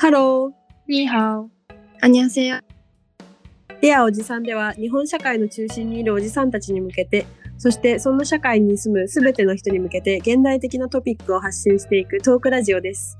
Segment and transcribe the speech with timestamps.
[0.00, 0.52] Hello。
[0.86, 1.50] 你好。
[2.00, 2.58] 안녕하세요。
[3.80, 7.26] Dear おじさんでは日本社会の中心にいるおじさんたちに向けて、
[7.58, 13.18] そしてそんな社会に住むすべての人に向けて現代的なトピックを発信していくトークラジオです。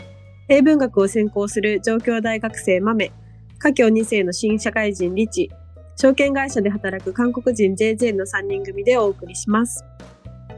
[0.48, 3.10] 英文学を専攻する上京大学生マメ、
[3.58, 5.50] 華僑2世の新社会人リチ、
[5.96, 9.84] 証券会社で働く韓国人 JJ の3人組でお送りします。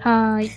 [0.01, 0.51] はーい。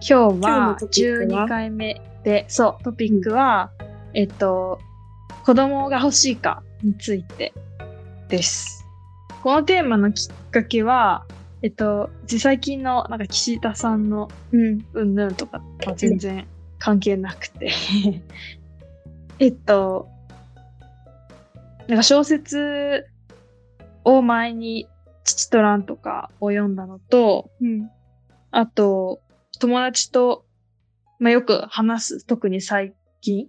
[0.00, 0.14] 日
[0.46, 3.70] は？12回目で、そう、トピックは、
[4.18, 4.80] えっと、
[5.44, 7.54] 子供が欲しいかについて
[8.28, 8.84] です。
[9.44, 11.24] このテーマのきっかけは、
[11.62, 14.84] えっと、最近のなんか岸田さんのうん。
[14.92, 16.48] うんぬんとかは全然
[16.80, 17.70] 関係なくて。
[19.38, 20.08] えっと、
[21.86, 23.06] なんか小説
[24.02, 24.88] を前に
[25.22, 27.88] 父と蘭とかを読んだのと、うん。
[28.50, 29.20] あと、
[29.60, 30.44] 友達と、
[31.20, 33.48] まあ、よく話す、特に最近、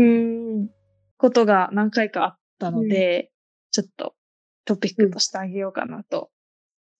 [0.00, 0.70] うん。
[1.16, 3.30] ことが何回かあったので、
[3.70, 4.14] ちょっと
[4.64, 6.30] トピックとしてあげようかなと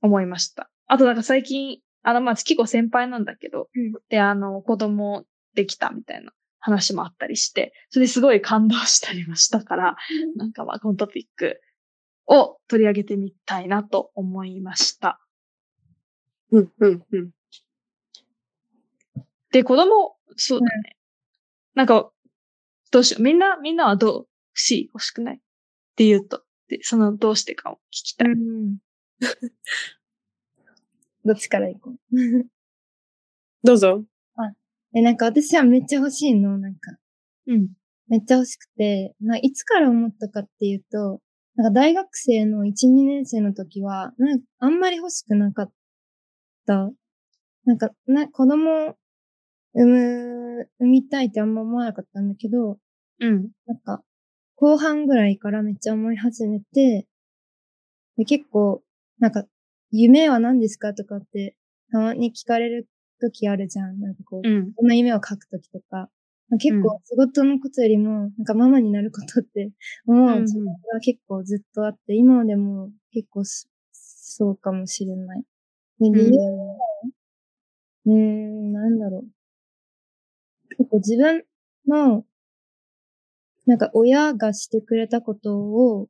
[0.03, 0.71] 思いました。
[0.87, 9.97] あとなんか最近、あの、まあ、結構先輩なんだけど、うんで、あの、子供できたみたいな話もあったりして、それですごい感動したりもしたから、
[10.37, 11.61] なんかまあ、このトピック
[12.27, 15.21] を取り上げてみたいなと思いました。
[16.53, 17.31] うん、うん、うん。
[19.53, 20.97] で、子供、そうだね。
[21.75, 22.11] なんか、
[22.91, 23.23] どうしよう。
[23.23, 24.15] みんな、みんなはどう？
[24.17, 24.87] 欲しい？
[24.93, 25.37] 欲しくない？
[25.37, 25.39] っ
[25.97, 26.43] て言うと。
[26.69, 28.29] で、その、どうしてかを聞きたい。
[28.29, 28.79] うん。
[31.25, 32.17] どっちから行こう？
[33.63, 34.05] どうぞ。
[34.93, 36.97] え、なんか私はめっちゃ欲しいの、なんか。
[37.47, 37.69] うん。
[38.09, 41.21] めっちゃ欲しくて、ないつから思ったかっていうと、
[41.55, 45.73] なんか大学生の1、2年生の時は、なんかあんまり欲しくなかっ
[46.67, 46.91] た。
[47.67, 48.97] なんか、な、子供
[49.75, 52.79] 産む、産みたいってあんま思わなかったんだけど、
[53.21, 53.51] うん。
[53.67, 54.03] なんか、
[54.57, 57.07] 後半ぐらいからめっちゃ思い始めて、
[58.17, 58.83] で結構、
[59.19, 59.45] なんか、
[59.91, 61.57] 夢は何ですかとかって、
[61.91, 62.89] たまに聞かれる
[63.21, 64.01] 時あるじゃん。
[64.01, 64.73] なんかこう、うん。
[64.75, 66.09] こんな夢を書く時とか。
[66.59, 69.71] 結うん構仕事のことよりも、なんかママになることって
[70.07, 75.43] 思う自分が結構ずっとあって、今でも結構そそうかもしれない。
[76.01, 76.77] で、理由は、
[78.07, 79.40] うーん、なんだろう。
[80.81, 81.45] 結構自分
[81.87, 82.25] の、
[83.67, 86.09] なんか親がしてくれたことを、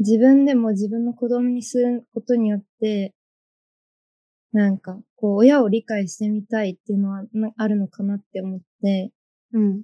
[0.00, 3.14] 自分でも自分の子供にすることによって、
[4.52, 9.12] なんか、こう、親を理解してみたいっていうのはなあるのかなって思って、
[9.52, 9.82] うん。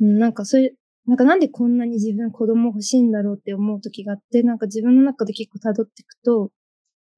[0.00, 0.76] うんなんかそういう、
[1.06, 6.50] なんかなんでこんなに自分子供欲しいんだろうって思う時があって、なんか自分の中で結構辿っていくと、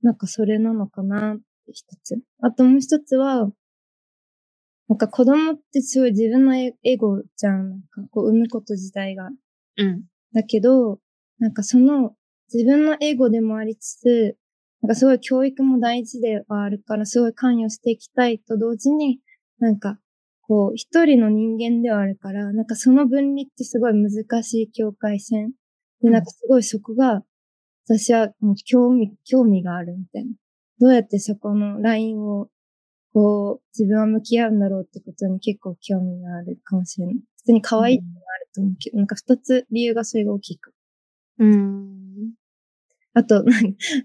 [0.02, 2.20] なんかそれなのかなって一つ。
[2.42, 3.50] あともう一つは、
[4.88, 7.70] なんか子供ってすごい自分のエエゴじゃん。
[7.70, 9.28] なんかこう産むこと自体が。
[9.76, 10.04] うん。
[10.32, 10.98] だけど、
[11.38, 12.14] なんかその
[12.52, 14.36] 自分のエゴでもありつつ、
[14.80, 19.20] なんかすごい教育も大事ではあるから、すごい関与していきたいと同時に、
[19.58, 19.98] なんか、
[20.42, 25.52] こう、一人の人間ではあるから、なんかその分離ってすごい難しい境界線。
[26.00, 27.22] で、なんかすごいそこが、
[27.86, 30.32] 私はもう興味、興味があるみたいな。
[30.80, 32.48] どうやってそこのラインを、
[33.18, 37.14] こう、自分は向き合うんだろうってことに結構興味があるかもしれない。
[37.16, 40.72] 普通に可愛いってのもあると思うけど、なんか二つ理由がそれが大きく。
[41.38, 42.34] うん。
[43.14, 43.42] あと、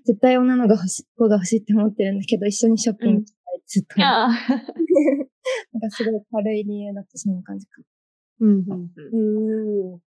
[0.06, 4.00] 絶対女の子が欲しい、子が欲しいって思ってるんだけど、一緒にショッピングしたいってずっと。
[4.02, 7.84] なんかすごい軽い理由だとそんな感じか。
[8.40, 8.50] うん。
[8.50, 8.92] うん。
[9.12, 10.00] うん。
[10.00, 10.02] こ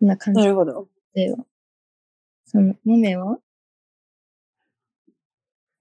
[0.00, 0.06] ん。
[0.06, 0.88] な感じなるほど。
[1.12, 1.44] では。
[2.46, 3.38] その、もめは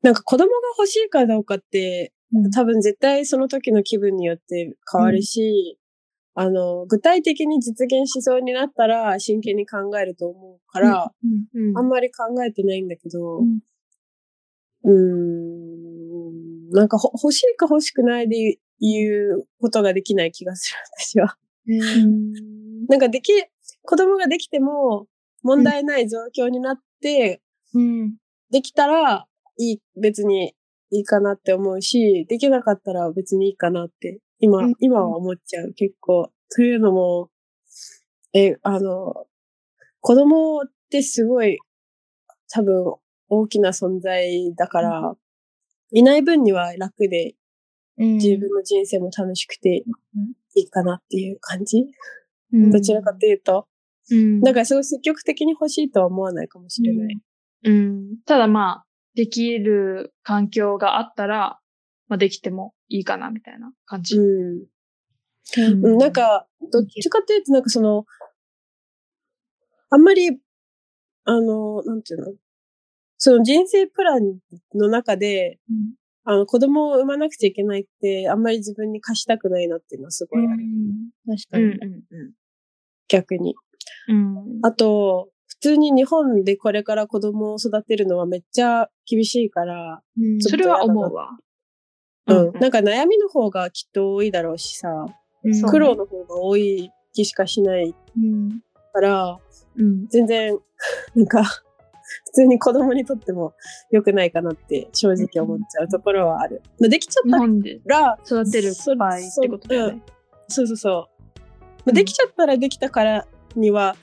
[0.02, 5.80] なんか子供が欲しいかどうかって、うん多分絶対その時の気分によって変わるし、
[6.36, 13.60] あの、具体的に実現しそうになったら真剣に考えると思うから、うんうんあんまり考えてないんだけど、うん
[14.84, 19.08] うーん、なんかほ欲しいか欲しくないで言
[19.38, 21.38] うことができない気がする、私は。
[21.68, 22.34] うん。
[22.88, 23.32] なんかでき、
[23.84, 25.08] 子供ができても
[25.44, 27.42] 問題ない状況になって、
[27.74, 28.16] うん。
[28.50, 29.28] できたら
[29.58, 30.54] いい、別に
[30.92, 36.32] いいかなって思うし、できなかったら別にいいかなって、今、うん今は思っちゃう、結構。
[36.56, 37.30] というのも、
[38.34, 39.26] え、あの、
[40.02, 41.58] 子供ってすごい、
[42.52, 42.96] 多分
[43.30, 45.16] 大きな存在だから、
[45.92, 47.36] いない分には楽で、
[47.98, 48.14] うん。
[48.16, 49.84] 自分の人生も楽しくて
[50.16, 51.86] うんいいかなっていう感じ、
[52.54, 53.68] うんどちらかというと。
[54.10, 54.42] うん。
[54.42, 57.20] だからすごい積極的に欲しいとは思わないかもしれない。
[57.66, 58.18] うん。
[58.26, 58.87] ただまあ、
[59.18, 61.60] できる環境があったら、
[62.08, 64.16] まあ、できてもいいかな、みたいな感じ。
[64.16, 64.66] うん。
[65.58, 68.06] うんうんなんか、どっちかというと、なんかその、
[69.90, 70.38] あんまり、
[71.26, 72.34] あの、なんていうの？
[73.18, 74.38] その人生プラン
[74.76, 80.58] の中で、うんあの、子供を産まなくちゃいけないって、あんまり自分に貸したくないなっていうのはすごいある。
[81.26, 82.04] 確かうん、に。
[82.12, 82.34] うん、
[83.08, 83.56] 逆に。
[84.10, 84.60] うん。
[84.62, 91.38] あと、普通に日本でこれから子供を育てるのはめっちゃ厳しいから、うんそれは思うわ。
[92.28, 92.60] うん。
[92.60, 94.90] なんか悩みの方がきっと多いだろうしさ、
[95.44, 98.62] うん苦労の方が多い気しかしないうん
[98.94, 99.40] から、
[99.78, 100.08] うん。
[100.08, 100.58] 全然、
[101.16, 103.54] なんか、普通に子供にとっても
[103.92, 106.62] 良くないかなって正直思っちゃうところはある。
[106.80, 107.38] まあできちゃった
[107.86, 110.02] ら、育てる場合ってことだよね。
[110.48, 110.94] そうそうそう。
[110.94, 111.06] ま
[111.88, 113.96] あできちゃったらできたからには、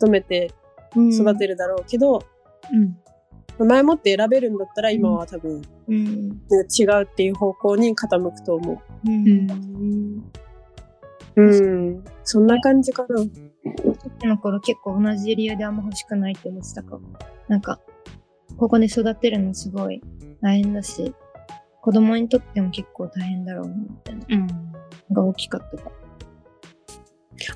[0.00, 0.52] 努めて
[0.96, 2.22] 育てるだろうけど、
[2.72, 3.68] うん。
[3.68, 5.96] 前もって選べるんだったら今は多分うん。
[5.96, 8.78] 違うっていう方向に傾くと思う。
[9.06, 10.24] うんん。
[11.36, 11.42] う。
[11.42, 11.44] う
[11.90, 12.04] ん。
[12.24, 13.16] そんな感じかな。
[13.94, 17.08] 時の頃結構同じ理由であんま欲しくないって思ってたかも。
[17.48, 17.80] なんか、
[18.56, 20.02] ここで育てるのすごい
[20.40, 21.14] 大変だし、
[21.80, 24.46] 子供にとっても結構大変だろうな、みたいなうん。
[24.46, 24.54] の
[25.12, 25.90] が大きかったか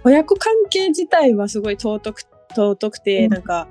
[0.04, 3.68] 親子関係自体はすごい尊く、尊くて、うんなんか、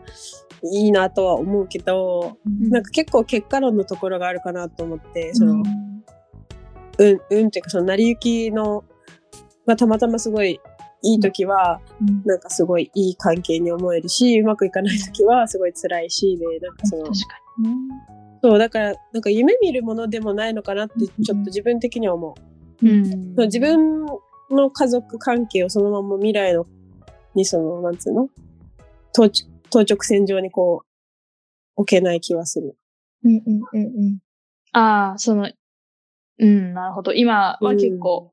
[0.63, 2.69] いいなとは思うけど、ら。
[2.69, 8.83] なんか結構結果論のところがあるかなと思って、その、うんうん、うんっていうか、その、成り行きの、
[9.65, 10.59] がたまたますごい
[11.03, 17.39] いい時は、うんなんかすごいいい関係に思えるし、うまくいかない時はすごい辛いし、で、なんかその確、か
[18.41, 20.93] そう、だから、なんか夢見るものでもないのかなって、
[21.23, 22.35] ちょっと自分的には思
[22.81, 22.85] う。
[22.85, 22.91] に。
[22.91, 23.35] うん。
[23.45, 24.05] 自分
[24.51, 26.65] の家族関係をそのまま未来の、
[27.35, 28.29] にその、なんつうの？
[29.17, 29.29] 当
[29.71, 32.77] 当直線上にこう、置けない気はする。
[33.23, 34.19] うんうんうんうん。
[34.73, 35.51] ああ、その、
[36.39, 37.13] うん、なるほど。
[37.13, 38.31] 今は結構、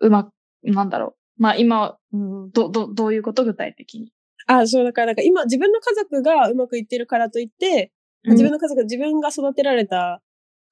[0.00, 0.30] うまく、
[0.64, 1.42] なんだろう。
[1.42, 4.12] まあ今、うん、ど、ど、どういうこと具体的に？
[4.46, 7.90] あ、そう、だからなんか今自分の家族がうまくいってるからといって、
[8.24, 10.20] 自分の家族、自分が育てられた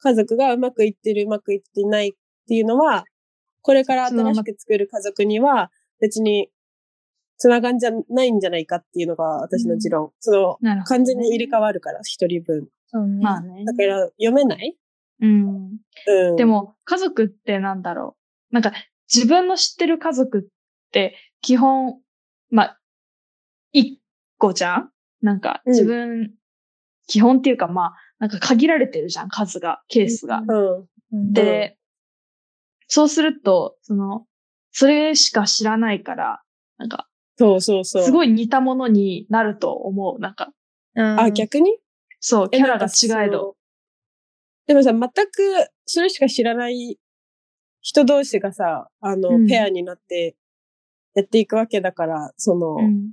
[0.00, 2.12] 家族がうまくいってる、うまくいっていないっ
[2.47, 3.05] ていうのは、
[3.62, 5.70] これから新しく作る家族には
[6.00, 6.50] 別に
[7.36, 10.12] 繋がんじゃないんじゃないかっていうのが私の持論。
[10.20, 12.69] その、なるほどね完全に入れ替わるから、一人分。
[12.88, 13.22] そうね。
[13.22, 13.64] まあね。
[13.64, 14.76] だから読めない？
[15.20, 15.78] うん。
[16.06, 16.36] うん。
[16.36, 18.16] で、も、家族ってなんだろ
[18.50, 18.54] う。
[18.54, 18.72] なんか、
[19.12, 20.42] 自分の知ってる家族っ
[20.92, 22.00] て、基本、
[22.50, 22.81] まあ、
[23.72, 24.00] 一
[24.38, 24.90] 個じゃん？
[25.22, 26.32] なんか、うん自分、
[27.06, 30.42] 基本っていうかまあ、なんか限られてるじゃん、数が、ケースが。
[30.46, 30.88] うん。
[31.12, 31.76] うん、で、
[32.86, 34.26] そうすると、その、
[34.72, 36.42] それしか知らないから、
[36.78, 38.02] なんか、そうそうそう。
[38.04, 40.20] すごい似たものになると思う。
[40.20, 40.52] なんか、
[40.96, 41.76] ああ、逆に？
[42.20, 43.31] そう、キャラが違え。
[43.31, 43.56] ど。
[44.66, 45.10] でもさ、全く
[45.84, 46.98] それしか知らない
[47.81, 50.36] 人同士がさ、あの、うんペアになって
[51.14, 53.12] やっていくわけだから、その、うん。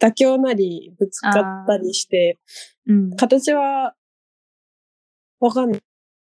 [0.00, 2.38] 妥協なり、ぶつかったりして、
[2.86, 3.16] うん。
[3.16, 3.94] 形は、
[5.40, 5.80] わかんない。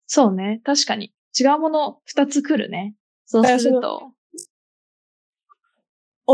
[0.08, 0.62] そうね。
[0.64, 1.14] 確かに。
[1.40, 2.96] 違うもの二つ来るね。
[3.26, 4.12] そうすると。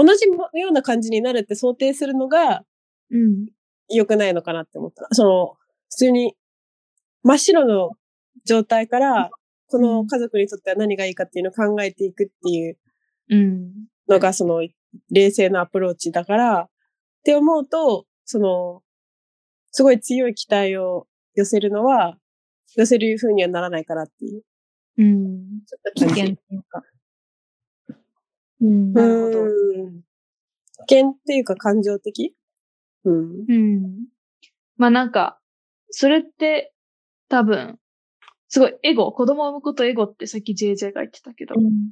[0.04, 2.64] 同じような感じになるって想定するのが
[3.12, 3.48] うん。
[3.90, 5.08] 良くないのかなって思った。
[5.12, 5.54] その、
[5.90, 6.36] 普通に
[7.24, 7.92] 真っ白の
[8.46, 9.30] 状態から、
[9.68, 12.78] この家族にとっては何がいいかっていうのを考えていくっていう
[13.30, 13.72] うん。
[14.08, 14.66] のが、その、
[15.12, 16.70] 冷静なアプローチだから、っ
[17.24, 18.82] て思うと、その、
[19.72, 22.18] すごい強い期待を寄せるのは、
[22.76, 24.44] 寄せる風にはならないかなっていう。
[24.98, 25.62] うん。
[25.66, 26.82] ちょっと危険っていうか。
[28.62, 28.94] うん。
[28.94, 29.48] なるほどう
[29.90, 30.02] ん
[30.88, 32.36] 危険っていうか感情的？
[33.06, 33.46] うん。
[33.50, 34.08] うん。
[34.78, 35.40] まあなんか、
[35.92, 36.74] それって
[37.30, 37.80] 多分、
[38.50, 41.92] すごいエゴ、子供を産むことエゴってさっき JJ が言ってたけど、うん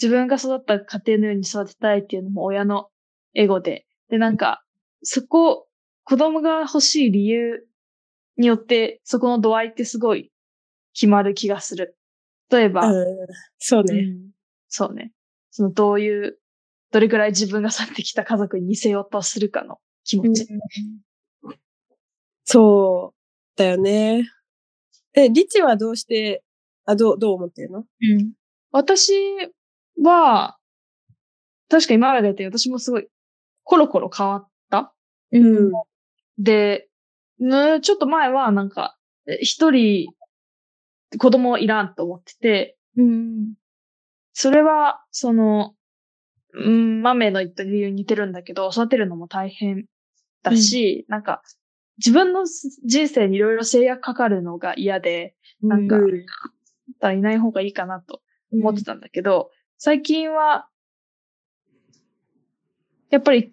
[0.00, 2.88] 自分が育った家庭のように育てたいっていうのも親の
[3.34, 4.64] エゴで、でなんか、
[5.04, 5.68] そこ、
[6.04, 7.66] 子供が欲しい理由
[8.38, 10.32] によって、そこの度合いってすごい
[10.94, 11.96] 決まる気がする。
[12.50, 13.06] 例えば、うん
[13.58, 13.94] そうね。
[14.00, 14.30] うん
[14.68, 15.12] そうね。
[15.50, 16.38] そのどういう、
[16.92, 20.46] どれくらい自分が去ってきた家族に似せようとするかの気持ち。
[22.44, 23.58] そう。
[23.58, 24.28] だよね。
[25.14, 26.44] え、リチはどうして、
[26.86, 27.80] あ、どう、どう思ってるの？
[27.80, 28.32] うん。
[28.72, 29.12] 私
[30.02, 30.58] は、
[31.70, 33.08] 確か今まで言ったように私もすごい
[33.64, 34.94] コロコロ変わった。
[35.32, 35.72] うん。
[36.38, 36.88] で、
[37.40, 40.08] ね、ちょっと前はなんか、え一人
[41.18, 43.54] 子供いらんと思ってて、うん。
[44.40, 45.74] それは、その、
[46.54, 49.86] うん、豆の言った理由に似てるんだけど、育てるのも大変
[50.44, 51.42] だし、なんか、
[51.98, 52.44] 自分の
[52.86, 56.24] 人生にいろいろ制約かかるのが嫌で、なんかうんっ
[57.00, 58.20] たらいない方がいいかなと
[58.52, 60.68] 思ってたんだけど、最近は、
[63.10, 63.52] やっぱり、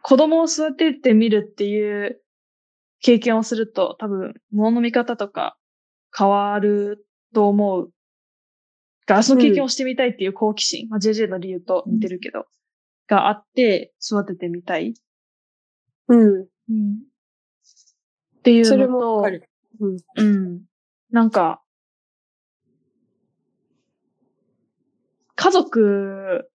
[0.00, 2.22] 子供を育ててみるっていう
[3.02, 5.58] 経験をすると、多分、物の見方とか
[6.16, 7.92] 変わると思う。
[9.06, 12.46] が、その経験をしてみたいっていう好奇心、まあ、JJ の理由と似てるけど、
[13.06, 14.94] があって、育ててみたいっ
[16.08, 16.46] うん。
[16.70, 16.98] うん。
[18.42, 19.48] ていうそれのともわか、る。
[19.80, 19.96] うん。
[20.16, 20.62] うん。
[21.10, 21.62] なんか、
[25.34, 26.50] 家族、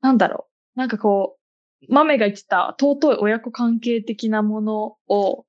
[0.00, 0.78] なんだろう。
[0.78, 1.38] なんかこ
[1.88, 5.44] う、マメが言ってた尊い親子関係的なものを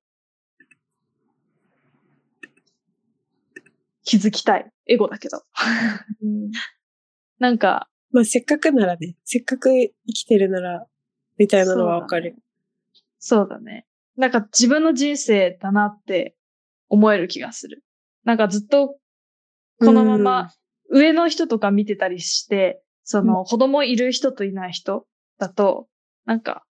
[4.04, 4.72] 気づきたい。
[4.88, 5.44] エゴだけど。
[6.24, 6.52] うん。
[7.40, 10.86] なんか、まあ、せっかくならね、せっかく生きてるなら、
[11.38, 12.36] みたいなのはわかる。
[13.20, 13.86] そうだね。
[14.16, 16.36] なんか自分の人生だなって
[16.88, 17.84] 思える気がする。
[18.24, 18.98] なんかずっと
[19.80, 20.52] このまま
[20.90, 25.06] 上の人とか見てたりして、その子供いる人といない人
[25.38, 25.88] だと、
[26.26, 26.64] なんか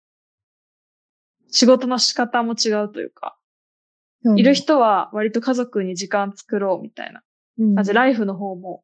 [1.50, 3.37] 仕事の仕方も違うというか、
[4.37, 7.25] いる人は割と家族に時間作ろうみたいなうん
[7.75, 8.82] 感じで、ライフの方も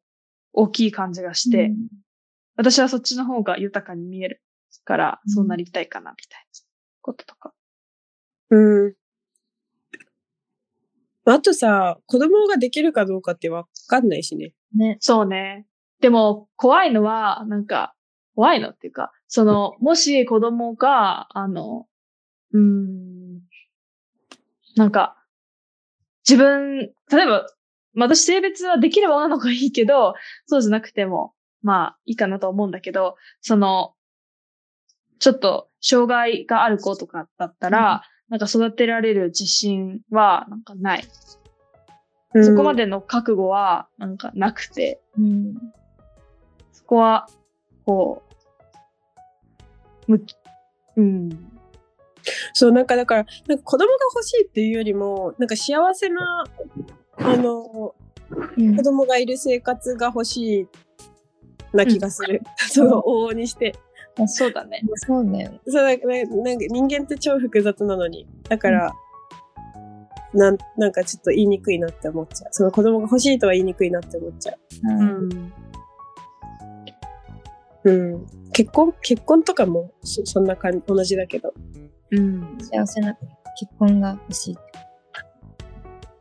[0.53, 1.87] 大きい感じがして、うん
[2.57, 4.41] 私はそっちの方が豊かに見える
[4.83, 6.61] から、うんそうなりたいかなみたいな
[7.01, 7.53] こととか。
[8.49, 8.95] うん。
[11.25, 14.53] あとさ、子供ができるかどうかってわかんないしね。
[14.75, 14.97] ね。
[14.99, 15.65] そうね。
[16.01, 17.93] でも、怖いのは、なんか、
[18.35, 21.87] 怖いのっていうか、その、もし子供が、あの、
[22.53, 23.39] うーん、
[24.75, 25.17] なんか、
[26.27, 27.47] 自分、例えば、
[27.93, 30.15] まあ私性別はできれば女の子がいいけど、
[30.45, 33.93] そうじゃなくても、まあいいかなと思うんだけど、その、
[35.19, 41.03] ちょっと障害がある子とかだったら、なんか育てられる自信はなんかない。
[42.43, 45.55] そこまでの覚悟はなんかなくて、うん。
[46.71, 47.27] そこは、
[47.85, 48.21] こ
[50.07, 50.35] う、むき、
[50.95, 51.29] うん。
[52.53, 56.43] そう、なんかだから、なんか子供が欲しいっていうよりも、なんか幸せな、
[57.19, 57.95] あの、
[58.57, 60.67] うん子供がいる生活が欲しい
[61.73, 62.41] な気がする。
[62.57, 63.73] その往々にして。
[64.27, 64.81] そうだね。
[64.95, 65.61] そうだよね。
[65.65, 68.27] そうなんかねなんか人間って超複雑なのに。
[68.47, 68.93] だから、
[70.33, 72.49] なんなんかちょっと言いにくいなって思っちゃう。
[72.51, 75.53] その子供が欲しいとは言いにくいなって思っちゃううんん。
[77.85, 77.91] う。
[77.91, 78.27] うん。
[78.51, 81.53] 結婚結婚とかもそそんな感じ、同じだけど。
[82.11, 82.57] うん。
[82.59, 83.17] 幸せな
[83.59, 84.57] 結婚が欲しい。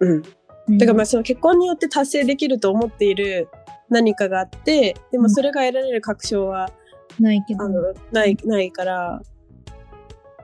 [0.00, 0.23] うん。
[0.68, 3.48] うんだからまあその結婚によって達成できると思っている
[3.88, 6.70] 何かがあって、でもそれが得られる確証は、
[7.18, 7.64] ないけど。
[7.64, 9.22] あの、ない、ないから、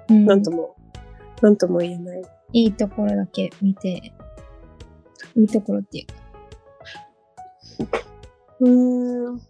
[0.09, 0.77] うんなんとも、
[1.41, 2.23] なんとも言えない。
[2.53, 4.13] いいところだけ見て、
[5.37, 6.07] いいところってい
[7.81, 7.99] うか。
[8.61, 9.41] うーん。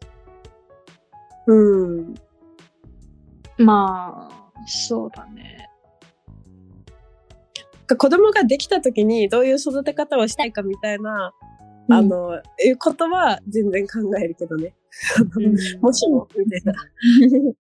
[1.47, 2.15] うん。
[3.59, 5.71] まあ、そうだね。
[7.87, 11.33] 子供ができた時にどういう育て方をしたいかみたいな、
[11.91, 14.75] あの、いうことは全然考えるけどね。
[15.81, 16.73] もしも、みたいな。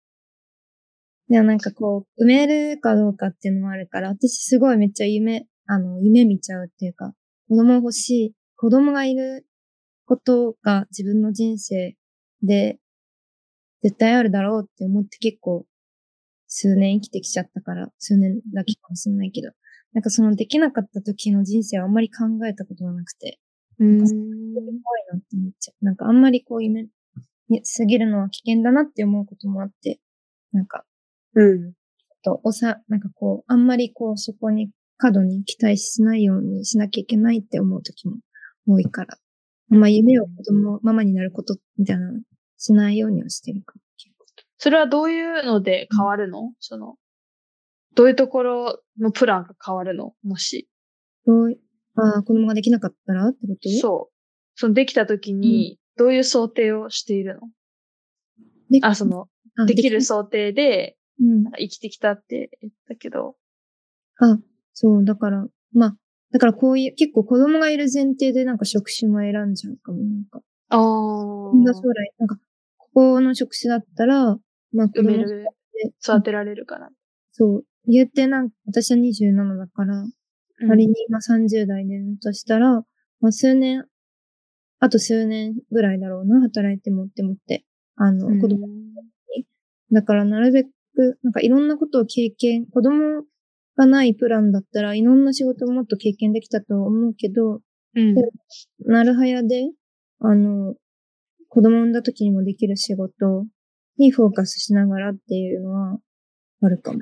[1.28, 7.14] でもなんかこう、埋めるかどうかっていうのもあるから、私すごいめっちゃ夢、あの、夢見ちゃうっていうか、
[7.48, 9.46] 子供欲しい、子供がいる
[10.04, 11.96] ことが自分の人生
[12.42, 12.78] で
[13.82, 15.66] 絶対あるだろうって思って結構
[16.46, 19.52] 数年生きてきちゃったから、数年だけかもしれないけど、
[19.92, 23.38] なんかそのできなかった時の人生はあんまり考えたことがなくて、
[23.78, 23.98] うん。
[23.98, 24.12] 怖い
[25.12, 25.84] なって思っちゃう。
[25.84, 26.86] なんかあんまりこう夢
[27.48, 30.00] 見すぎるのは危険だなって思うこともあって、
[30.52, 30.84] なんか
[31.34, 31.72] うん。
[32.22, 38.18] と、おさ、なんかこう、あんまりこう、そこに、過度に期待しないようにしなきゃいけないって思う時も
[38.68, 39.18] 多いから。
[39.68, 42.20] まあ、夢を子供、ママになることみたいなの
[42.58, 43.82] しないようにはしてるかも。
[44.58, 46.52] それはどういうので変わるの？
[46.60, 46.94] その、
[47.94, 50.14] どういうところのプランが変わるの？
[50.24, 50.68] もし。
[51.26, 51.58] どうい
[51.94, 53.68] ああ、子供ができなかったらってこと？
[53.68, 54.14] そう。
[54.54, 57.40] そのできた時に、どういう想定をしているの？
[58.70, 63.36] であ、その、あできるな想定で、うん生きてきたって言ったけど。
[64.18, 64.38] あ、
[64.72, 65.96] そう、だから、まあ、
[66.32, 69.98] だからこういう、結構子供がいる前提でなんか職種も選んじゃうかも。
[69.98, 70.80] なんか、ああ。
[70.80, 72.36] そんな将来、なんか、
[72.78, 74.36] ここの職種だったら、
[74.72, 75.28] まあ子供埋める、
[75.74, 76.88] で育てられるから。
[77.32, 80.04] そう、言ってなんか、私は27だから、
[80.68, 82.84] 仮に今30代でだとしたら、
[83.20, 83.84] まあ数年、
[84.78, 87.64] あと数年ぐらいだろうな、働いてもって思って。
[87.96, 88.66] あの、うん子供。
[89.92, 93.24] だからなるべく、なんかいろんなことを経験、子供
[93.76, 97.60] がないプランだったらいろんな仕事をもっと経験できたと思うけど、
[97.94, 98.14] うん。
[98.86, 99.70] なるはやで、
[100.20, 100.74] あの、
[101.48, 103.44] 子供産んだ時にもできる仕事
[103.98, 105.98] にフォーカスしながらっていうのは
[106.62, 106.98] あるかも。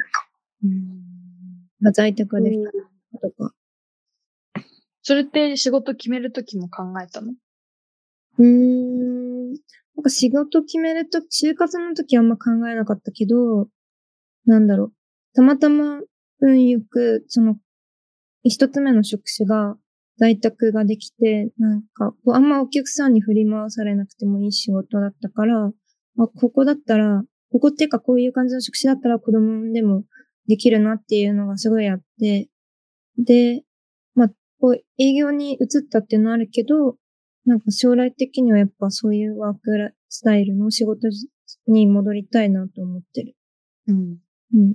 [1.81, 2.57] まあ在宅でき
[3.13, 3.55] たとか。
[5.03, 7.33] それって仕事決めるときも考えたの？
[8.39, 9.53] うーん。
[9.53, 13.69] なんか仕事決めると、就活の時あんま考えなかったけど、
[14.47, 14.93] なんだろう。
[15.35, 16.01] たまたま
[16.41, 17.57] 運よく、その、
[18.45, 19.77] 一つ目の職種が
[20.19, 25.73] 在宅ができて、なんか、あんまお客さんに振り回されなくてもいい仕事だったから、あ、
[26.15, 30.05] ここだったら、ここっていうかこういう感じの職種だったら子供でも
[30.47, 32.49] できるなっていうのがすごいあって、
[33.19, 33.63] で、
[34.15, 34.29] まあ、
[34.61, 36.97] こう営業に移ったっていうのはあるけど、
[37.47, 41.09] なんか将来的にはやっぱそういうワークラスタイルの仕事
[41.67, 43.35] に戻りたいなと思ってる。
[43.89, 44.19] うん。
[44.55, 44.75] うん。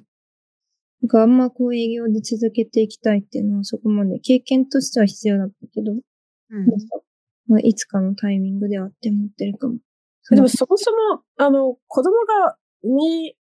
[1.02, 6.66] なんかあんまこう営業で続けていきたいっていうのはそこまで経験としては必要だったけど、うん
[7.48, 9.76] まあ、いつかのタイミングではって思ってるかも。
[10.32, 13.36] でもそもそも、あの、子供が産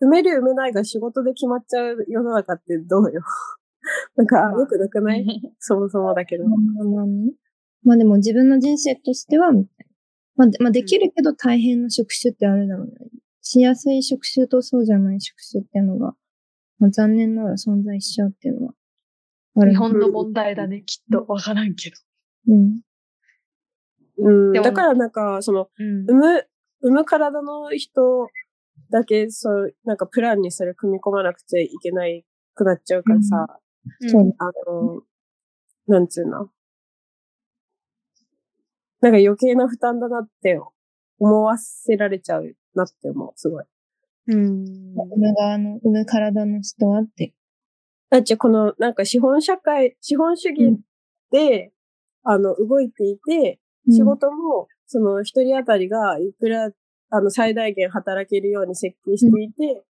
[0.00, 3.22] み、産める産めないが仕事で決まっちゃう世の中ってどうよ？
[4.16, 5.24] なんか、よくなくない？
[5.58, 6.46] そもそもだけど。
[6.46, 7.32] まあまあね
[7.82, 9.92] まあでも自分の人生としては、みたいな。
[10.36, 12.92] まあで、まあできるけど大変な職種ってあるだろうね。
[13.42, 16.14] しやすい職種とそうじゃない職種っていうのが、
[16.78, 18.74] まあ残念ながら存在しちゃうっていうのは。
[19.56, 21.24] 日本の問題だね、きっと。
[21.26, 21.96] わからんけど。
[22.48, 22.80] うん。
[24.18, 24.52] うん。
[24.52, 26.46] だからなんか、その、うん産む、
[26.82, 28.28] 産む体の人
[28.90, 33.60] だけ、そう、なんかプランにそれ組み込まなくちゃいけないくなっちゃうからさ、
[34.08, 35.02] そうあの、
[35.86, 36.50] なんつうの。
[39.00, 40.60] なんか余計な負担だなって
[41.18, 43.64] 思わせられちゃうなって思う、すごい。
[44.28, 44.64] うん。
[44.94, 47.34] 産側の、産む体の人はって。
[48.10, 50.78] だってこの、なんか資本社会、資本主義
[51.30, 51.72] で、
[52.24, 56.70] あの、動いていて、仕事も、その一人当たりがいくら、
[57.10, 59.82] あの、最大限働けるように設計していて、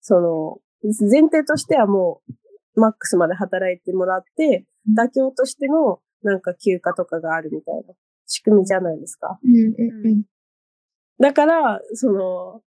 [0.00, 2.22] その、前提としてはも
[2.74, 4.64] う、マックスまで働いてもらって、
[4.96, 7.94] 妥協としての、なんか休暇とかがあるみたいな
[8.26, 9.38] 仕組みじゃないですか。
[9.44, 10.22] うん、うん、うん。
[11.20, 12.62] だから、その、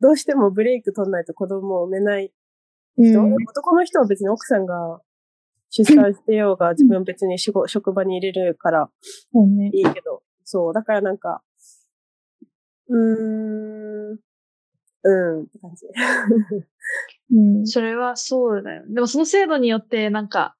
[0.00, 2.32] どうしてもブレイク取んないと子供を産めない
[2.98, 5.00] 人、うん男の人は別に奥さんが
[5.70, 8.90] 出産してようが、自分別に職場に入れるから。
[9.72, 11.42] いいけど、そう、だからなんか、
[12.88, 14.18] うーん、
[15.04, 15.86] うん、って感じ。
[17.34, 17.66] うん。
[17.66, 18.84] それはそうだよ。
[18.88, 20.56] でもその制度によって、なんか、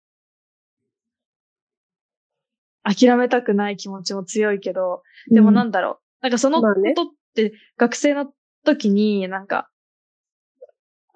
[2.85, 6.02] 諦めたくない気持ちも強いけど、でもなんだろう。
[6.22, 8.32] なんかそのことって学生の
[8.64, 9.68] 時になんか、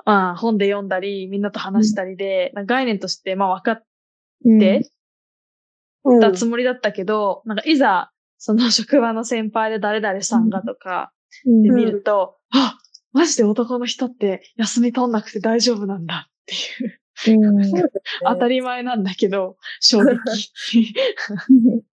[0.05, 3.83] まあ本で読んだり、みんなと話したりで、なんか概念としてまあ分かっ
[4.45, 4.91] うん、て
[6.05, 11.13] うんたつもりだったけど、なんかいざ、その職場の先輩で誰々さんがとか
[11.45, 12.79] うん、でうん見ると、あ
[13.13, 17.01] マジで男の人って休み取んなくて大丈夫なんだっていう、
[17.47, 17.73] うん。
[18.25, 20.55] 当たり前なんだけど、衝撃。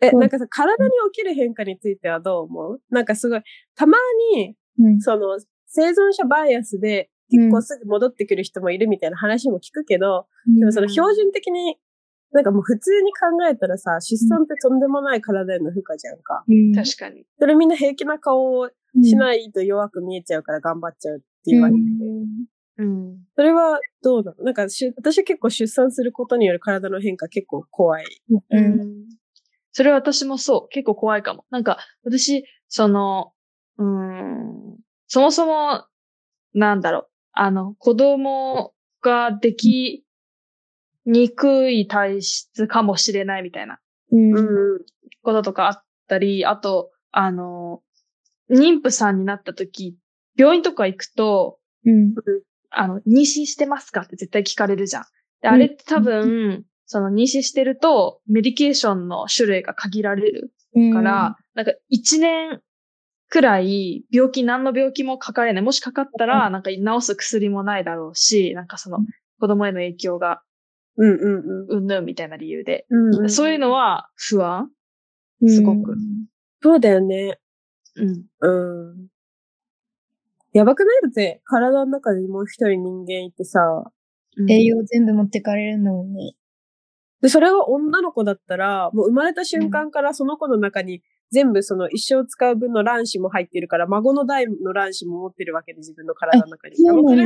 [0.00, 2.80] え、なんかさ、体に起きる変化についてはどう思う？
[2.90, 3.42] なんかすごい、
[3.74, 3.98] たま
[4.34, 5.00] に、うん。
[5.00, 10.26] その、生存者バイアスで結構すぐ戻ってくる人もいるみたいな話も聞くけど、
[10.58, 11.76] でもその標準的に、
[12.32, 16.44] なんかもう普通に考えたらさ、出産ってとんでもない体への負荷じゃんか。
[16.48, 17.24] うん確かに。
[17.38, 18.70] それみんな平気な顔を
[19.02, 21.84] しないと弱く見えちゃうから頑張っちゃうって言われてて。
[22.78, 23.18] うん。
[23.36, 24.44] それはどうなの？
[24.44, 28.04] なんかしゅ、私は結構出産することによる体の変化結構怖い。
[28.30, 28.38] う。
[28.50, 29.04] うんん。
[29.72, 30.68] それは私もそう。
[30.70, 31.44] 結構怖いかも。
[31.50, 33.32] なんか、私、その、
[33.78, 35.84] うーん、そもそも、
[36.54, 37.08] なんだろう。
[37.32, 40.04] あの、子供ができ
[41.06, 43.78] にくい体質かもしれないみたいな
[44.10, 44.34] うん。
[44.34, 44.40] う
[44.78, 44.80] ん。
[45.22, 47.82] こととかあったり、あと、あの、
[48.50, 49.96] 妊婦さんになった時、
[50.36, 52.14] 病院とか行くと、うん。
[52.70, 55.04] あの、妊娠してますかって絶対聞かれるじゃん。
[55.42, 60.92] で、あれって多分、その妊娠してると、メディケーションの種類が限られるうん。
[60.92, 62.60] から、なんか一年
[63.28, 65.62] くらい病気、何の病気もかかれない。
[65.62, 68.98] もしかかったら、なんか治す薬もないだろうし、なんかその
[69.40, 70.42] 子供への影響が
[70.96, 71.86] うんうんうん。
[71.86, 72.86] ぬんみたいな理由で。
[72.90, 73.22] うん。
[73.22, 74.70] うん、そういうのは不安
[75.40, 75.96] うんすごく。
[76.62, 77.38] そうだよね。
[77.96, 78.24] うん。
[78.40, 79.06] うん。
[80.52, 83.60] やばくないだって、体の中にもう一人人間いてさ、
[84.36, 86.14] うん栄養全部持ってかれるんだもん。
[86.14, 86.32] ね。
[87.20, 96.76] で、それが女の子だったら、もう生まれた瞬間からその子の中に全部その一生使う分の卵子も入ってるから、孫の代の卵子も持ってるわけで、自分の体の中に。
[96.76, 97.16] そう考え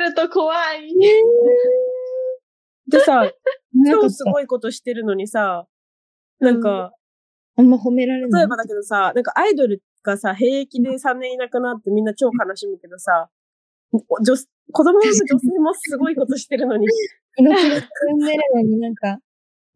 [0.00, 0.94] ると怖い。
[2.92, 3.30] でさ、
[3.90, 5.66] 超すごいことしてるのにさ、
[6.38, 6.92] なんか、
[7.56, 8.40] あんま褒められない。
[8.40, 13.30] 例えばだけどさ、なんかアイドルがさ、兵役で3年いなくなってみんな超悲しむけどさ、
[13.92, 16.86] 女子供の女性もすごいことしてるのに。
[17.36, 19.18] 命が進んでるのになんか、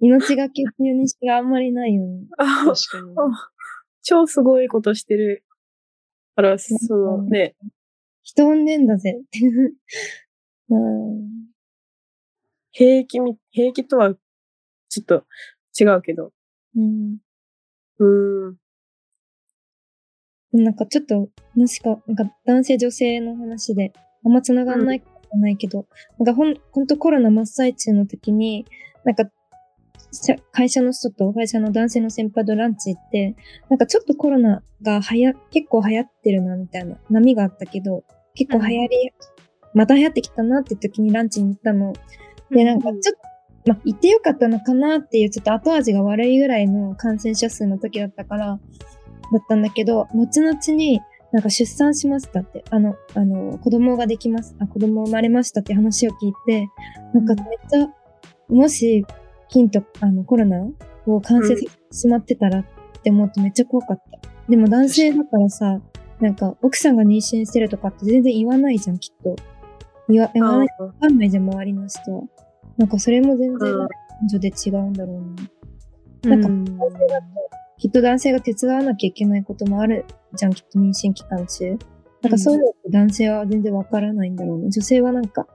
[0.00, 2.26] 命がけっていう認識があんまりないよね。
[2.36, 3.14] あ確かに。
[4.02, 5.42] 超すごいことしてる。
[6.34, 7.56] から、そのね、
[8.22, 9.22] 人産んでんだぜ。
[10.68, 11.46] うん
[12.76, 14.14] 兵役み、兵役とは
[14.90, 15.24] ちょっと
[15.78, 16.32] 違うけど。
[16.76, 17.16] うん
[17.98, 18.56] うーん。
[20.52, 23.92] なんかちょっと、もしか、なんか男性女性の話で、
[24.24, 25.86] あんま繋がんないかもないけど、
[26.18, 28.66] なんかほん、ほんとコロナ真っ最中の時に、
[29.04, 29.24] なんか、
[30.52, 33.36] 会社の人と会社の男性の先輩とランチ行って、
[33.70, 39.12] なんかちょっとコロナがはや、結構流行ってるなみたいな波があったけど、結構流行り、
[39.72, 41.94] また流行ってきたなって時にランチに行ったの。
[42.50, 43.14] で、なんかちょっ
[43.64, 48.58] と、まあ、行ってよかったのかなっていうちょっと後味が悪いぐらいの感染者数の時だったから、だ
[49.38, 51.00] ったんだけど、後々に
[51.32, 56.68] なんか出産しましたって、あの、あの、子供ができます、あ、子供生まれましたって話を聞いて、
[57.12, 57.88] なんかめっちゃ、
[58.48, 59.04] もし、
[59.48, 60.64] 菌と、あの、コロナ
[61.06, 62.64] を感染させてしまってたらっ
[63.02, 64.18] て思うとめっちゃ怖かった。
[64.48, 65.80] でも男性だからさ、
[66.20, 69.36] なんか奥さんが妊娠してるとかって全然言わないじゃん、きっと。
[70.08, 72.22] 言わ、言わない、わかんないじゃん、周りの人は。
[72.76, 73.88] なんかそれも全然うん男
[74.28, 76.36] 女で違うんだろうな。
[76.36, 76.64] なんかうん
[77.78, 81.78] きっと男性が手伝わなきゃいけないこともあるじゃん、きっと妊娠期間中。
[82.22, 84.70] なんかそういうのって男性は全然わからないんだろうな。
[84.70, 85.46] 女性はなんか、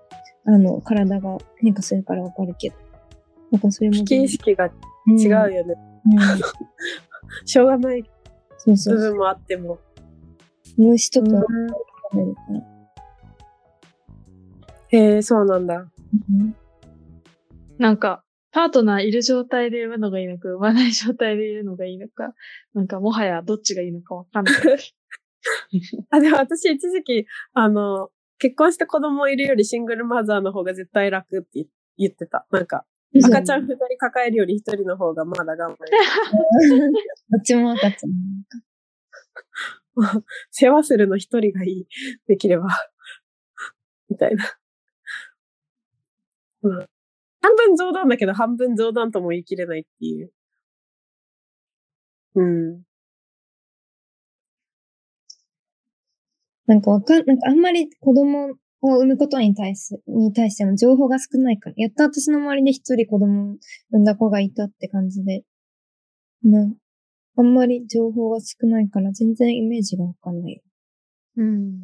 [0.46, 2.76] あの、体が変化するからわかるけど。
[3.52, 4.74] なんかそれも危機意識が違う
[5.08, 5.76] うんよね。
[6.06, 6.20] うん
[7.46, 8.04] しょうがない
[8.58, 8.98] そうそうそう。
[8.98, 9.80] 部分もあっても。
[10.78, 11.46] 虫とかうん食
[12.16, 12.71] べるから。
[14.92, 15.76] へえ、そうなんだ。
[15.78, 16.56] うん
[17.78, 22.34] なんか、パートナーいる状態で産むのがいいのか、産まない状態でいるのがいいのか、
[22.76, 24.56] なんかもはやどっちがいいのかわかんない。
[26.12, 31.66] あ、でも私一時期、あの、結婚して子供いるよりシングルマザーの方が絶対楽って言
[31.98, 32.46] 言ってた。
[32.52, 32.86] なんか、
[33.24, 35.92] 赤ちゃん二人抱えるより一人の方がまだ頑張れ
[36.78, 36.92] る。
[37.32, 38.12] どっちも赤ちゃん。
[40.52, 41.88] 世話するの一人がいい。
[42.28, 42.68] できれば。
[44.10, 44.61] みたいな。
[46.64, 46.88] うん。
[47.42, 50.32] 半分冗談だけど半分冗談とも言い切れないっていう。
[52.36, 52.84] うん。
[56.68, 58.50] なんかわかん、なんかあんまり子供
[58.82, 63.56] を産むことに対す、に対しての情報が少ないから、やっと私の周りで一人子供を
[63.92, 65.44] 産んだ子がいたって感じで、
[66.44, 66.72] な、
[67.38, 70.62] あんまり情報が少ないから全然イメージがわかんないよ。
[71.38, 71.82] うん。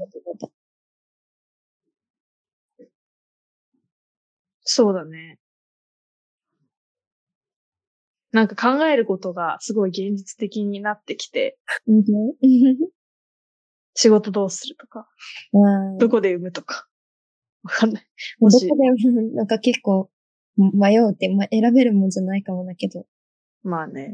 [4.69, 5.39] そうだね。
[8.33, 12.03] なんか考えることがすごい現実的になってきて、本
[13.95, 15.07] 仕事どうするとか、
[15.99, 16.85] どこで産むとか。
[17.63, 18.03] わかんない。
[18.03, 18.07] ど
[18.39, 20.09] こもし、でも、なんか結構
[20.57, 23.05] 迷うって、まあ、選べるもんじゃないかもだけど。
[23.63, 24.13] まあね。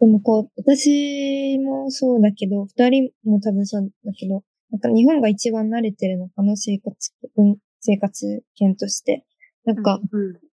[0.00, 4.42] でもこう、私もそうだけど、二人も多分そうだけど、
[4.72, 9.24] なんか日本が一番慣れてるのかな、生活、うん、生活圏として。
[9.66, 10.00] なんか、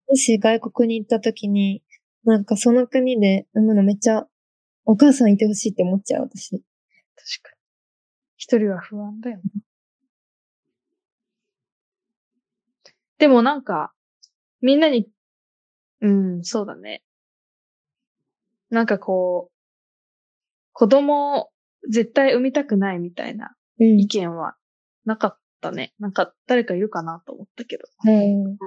[0.10, 1.84] もし外国に行った時に、
[2.24, 4.26] なんかその国で産むのめっちゃ、
[4.86, 6.52] お母さんいてほしいって思っちゃう、私。
[6.52, 6.64] 確か
[7.52, 7.58] に。
[8.38, 9.44] 一人は不安だよね。
[13.18, 13.92] でもなんか、
[14.62, 15.10] みんなに、
[16.00, 17.04] うん、そうだね。
[18.70, 19.56] なんかこう、
[20.72, 21.50] 子供を
[21.90, 24.56] 絶対産みたくないみたいな意見は
[25.06, 25.94] なかったね。
[26.00, 27.84] なんか誰かいるかなと思ったけど。
[28.06, 28.58] うん。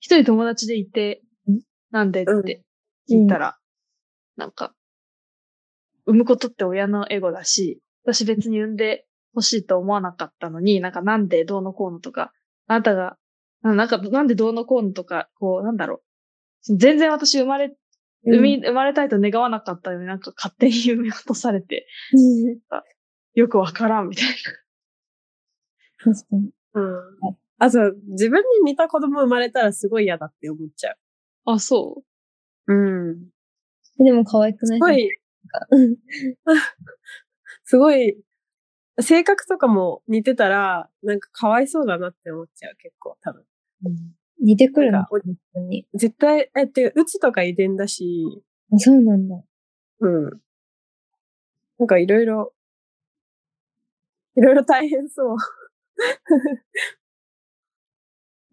[0.00, 1.60] 一人友達でいてん、
[1.90, 2.64] なんでって
[3.10, 3.58] 聞いたら、
[4.36, 4.72] なんか、
[6.06, 12.32] 産むことって親のエゴだし、私別に産んで欲しいと思わなかったのに、なんかなんでどうのこうのとか、
[12.66, 13.16] あなたが、
[13.62, 16.02] ななんかなんでどうのこうのとか、こう、なんだろ
[16.68, 16.76] う。
[16.76, 17.74] 全然私生まれ、
[18.28, 22.58] 産み、生まれたいと願わなかったのになんか勝手に産み落とされて、うん
[23.34, 24.26] よくわからんみたい
[25.98, 26.50] 確かに。
[26.74, 26.94] うん。
[27.58, 30.96] あ、そう、自分に似た子供生まれたらすごい嫌だって思っちゃう。
[31.46, 31.54] な。
[31.54, 32.02] あ、そ
[32.68, 32.76] うう
[33.14, 33.28] ん。
[33.98, 34.78] でも可愛くない？
[34.78, 35.10] すごい、
[35.72, 35.96] う ん
[37.64, 38.18] すごい、
[39.00, 43.44] 性格とかも似てたら、なんかかわいそうだなって思っちゃう、結構、多分。
[44.40, 45.04] 似てくるの？
[45.68, 45.86] に。
[45.94, 49.36] 絶対、え、って、うつとか遺伝だし、あ、そうなんだ。
[50.00, 50.40] うん。
[51.78, 52.52] なんかいろいろ、
[54.36, 55.36] いろいろ大変そう。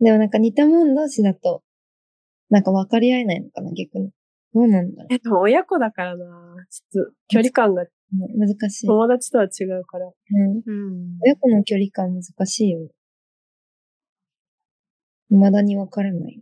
[0.01, 1.63] でもなんか似たもん同士だと、
[2.49, 4.11] なんか分かり合えないのかな、逆に。
[4.53, 6.25] どうなんだろえ、でも親子だからな。
[6.69, 7.85] ちょっと距離感が
[8.37, 8.87] 難しい。
[8.87, 10.07] 友達とは違うから。
[10.07, 10.63] うん。
[10.65, 11.19] うん。
[11.23, 12.87] 親子の距離感難しいよね。
[15.29, 16.41] 未だに分からない。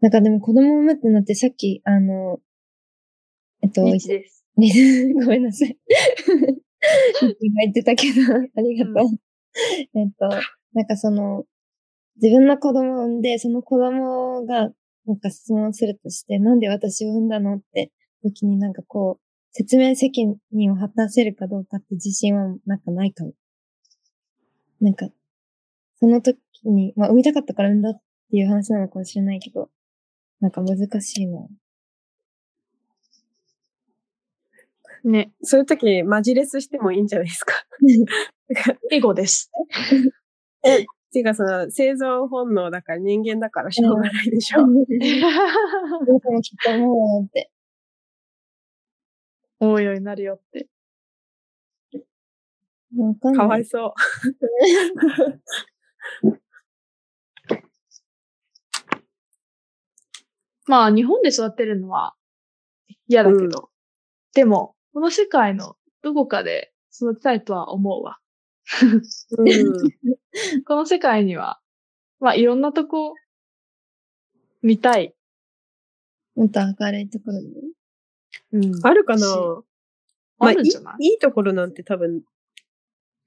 [0.00, 2.38] なんかでも子供を産むってなってさっき、あの、
[3.62, 4.44] えっと、日です。
[4.56, 4.68] ね
[5.14, 5.78] ごめんなさい。
[7.40, 9.18] 言ってたけど、ありがとう。
[9.94, 10.28] えっと、
[10.74, 11.44] なんかその、
[12.22, 14.70] 自分の子供を産んで、その子供が、
[15.06, 23.32] なんか質問するとして、なんで私を産んだのって時になんかこう、説明責任を果たせるかどうかって自信はなんかないかも。
[24.80, 25.08] なんか、
[25.98, 27.94] その時に、まあ産みたかったから産んだっ
[28.30, 29.70] ていう話なのかもしれないけど、
[30.40, 31.46] なんか難しいな。
[35.04, 35.32] ね。
[35.42, 37.54] そういう時、マジレスしてもいいんじゃないですか。
[38.90, 39.50] エゴです。
[41.16, 44.60] ていうか、その、生存本能だから人間だからしょうがないでしょ。
[46.06, 47.50] 僕もきっと思うよって。
[49.58, 50.68] 思うようになるよって。
[52.98, 53.32] わか。
[53.32, 53.94] かわいそう。
[60.66, 62.14] まあ、日本で育てるのは
[63.08, 63.70] 嫌だけど。
[64.34, 68.18] でも、この世界のどこかで育てたいとは思うわ。
[69.38, 69.52] うん。
[70.64, 71.60] この世界には、
[72.20, 73.14] まあ、いろんなとこ、
[74.62, 75.14] 見たい。
[76.34, 77.48] もっと明るいところで。
[78.52, 79.18] うんあるかな？
[79.20, 79.24] し
[80.38, 81.08] まあ、いあるんじゃないい？
[81.12, 82.22] いいところなんて多分、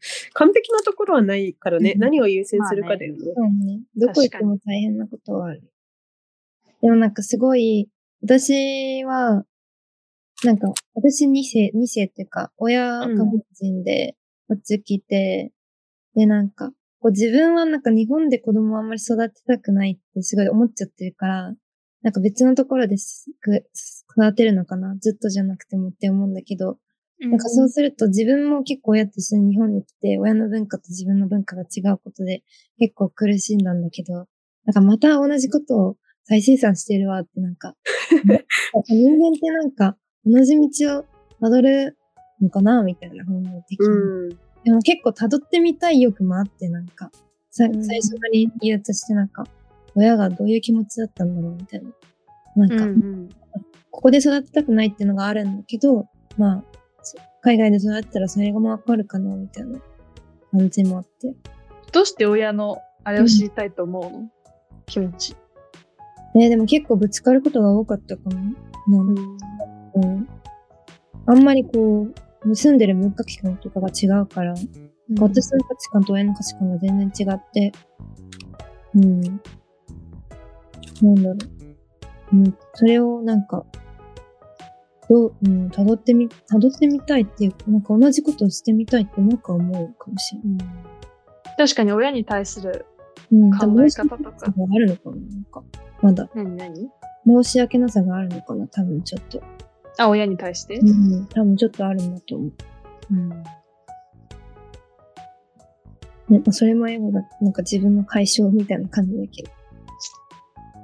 [0.34, 1.94] 完璧なところはないからね。
[1.94, 3.20] うん何を優先するかだよね。
[3.20, 3.82] そうね。
[3.96, 5.62] どこ行っても大変なことはある。
[6.82, 7.90] でもなんかすごい、
[8.22, 9.46] 私は、
[10.46, 14.16] なんか、私2世、2世っていうか、親が母人で、
[14.48, 15.52] こっち来て、
[16.16, 21.56] で、なんか、こう自分はなんか日本で子供をあんまり育てたくないってすごい思っちゃってるから、
[22.02, 23.66] なんか別のところですく
[24.18, 26.78] 育てるのかなずっとじゃなくてもって思うんだけど、
[27.22, 32.44] なんかそうすると自分も結構親と一緒に日本に来て、親の文化と自分の文化が違うことで
[32.78, 34.28] 結構苦しんだんだけど、
[34.66, 37.76] なんかまた同じことを再生産してるわってなんか、
[38.88, 41.06] 人間ってなんか同じ道を
[41.42, 41.98] 辿る
[42.42, 43.88] のかなみたいな本能的に。
[43.88, 44.30] うん。
[44.64, 47.12] でも結構辿ってみたい欲もあってなんか、
[47.52, 49.46] 最初に言うとしてなんか、
[49.96, 51.92] 親がどういう気持ちだったんだろうみたいな。
[52.56, 53.30] なんか、うんうん
[53.92, 56.06] ここで育てたくないっていうのがあるんだけど、
[56.38, 56.79] まあ、そ
[57.42, 59.80] 海外で育てたらそれがわかるかな、みたいな
[60.52, 61.36] 感じもあって。
[61.92, 64.30] どうして親のあれを知りたいと思うの、
[64.86, 65.36] 気持ち。
[66.36, 68.36] えーでも結構ぶつかることが多かったかも。
[68.88, 69.38] なんん。
[69.96, 70.30] うん、
[71.26, 72.08] あんまりこ
[72.46, 74.54] う、住んでる文化機関とかが違うから、
[75.20, 77.72] 私の価値観と親の価値観が全然違って、
[78.96, 79.22] うん。
[79.22, 79.30] な
[81.12, 81.38] んだろう。
[82.32, 83.66] うん、それをなんか、
[85.10, 90.68] どう、うん、辿ってみ、辿ってみたいっていうか、なんか同じことをしてみたいってなんか思うかもしれない。
[91.58, 92.86] 確かに親に対する
[93.32, 94.32] うん、考え方とか。
[94.32, 95.64] があるのかななんか、
[96.02, 96.90] まだ、何何？
[97.28, 99.44] 申し訳なさがあるのかな多分ちょっと。
[99.98, 100.78] あ、親に対して？
[100.78, 102.54] うん、多分ちょっとあるんだと思う。
[103.12, 103.30] うん。
[103.30, 103.44] ね、
[106.30, 109.50] まあそれも英語だ、なんか自分の解消みたいな感じだけど。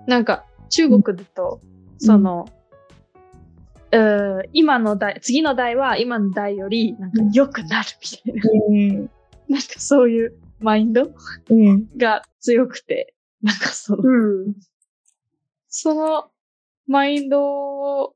[0.07, 1.61] なんか、中国だと、
[1.97, 2.45] その、
[3.97, 9.11] うー今の代、次の代は今の代より、なんか良くなるみたいな、うん。
[9.49, 11.11] なんかそういうマインド
[11.49, 11.87] うん。
[11.97, 14.55] が強くて、なんかその、うん。
[15.67, 16.31] その
[16.87, 18.15] マインド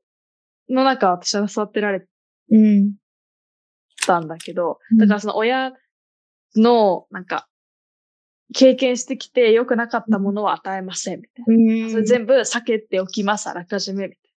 [0.70, 2.06] の中、私は育てられ
[2.52, 2.96] うん。
[4.06, 5.74] たんだけど、うんだからその親
[6.56, 7.48] の、なんか、
[8.54, 11.84] 経験してきて良くなかったものは与えません、みたいな。
[11.84, 11.92] うん。
[11.92, 14.32] それ全部避けておきます、あらかじめ、みたい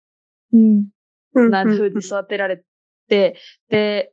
[0.53, 0.61] うん。
[0.61, 0.87] うん。
[1.35, 2.63] な風に育てられ
[3.09, 3.37] て、
[3.69, 4.13] で、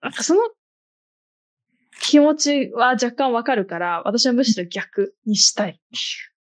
[0.00, 0.40] なんかその
[2.00, 5.80] 気持ちは若干わかるから、私はむしろ逆にしたい。